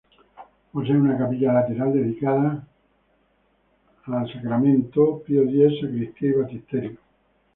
Posee 0.71 0.97
una 0.97 1.15
capilla 1.15 1.53
lateral, 1.53 1.93
dedicadas 1.93 2.55
al 2.55 2.63
Santísimo 4.13 4.41
Sacramento, 4.41 5.23
Pío 5.27 5.43
X, 5.43 5.79
sacristía 5.79 6.29
y 6.29 6.33
baptisterio. 6.33 6.97